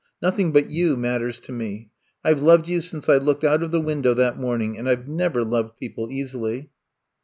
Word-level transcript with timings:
Nothing 0.19 0.51
but 0.51 0.67
you 0.67 0.97
mat 0.97 1.21
ters 1.21 1.39
to 1.41 1.51
me. 1.51 1.91
I 2.23 2.33
Ve 2.33 2.41
loved 2.41 2.67
you 2.67 2.81
since 2.81 3.07
I 3.07 3.17
looked 3.17 3.43
out 3.43 3.61
of 3.61 3.69
the 3.69 3.79
window 3.79 4.15
that 4.15 4.39
morning— 4.39 4.75
and 4.79 4.89
I 4.89 4.95
Ve 4.95 5.11
never 5.11 5.43
loved 5.43 5.77
people 5.77 6.09
easily. 6.09 6.71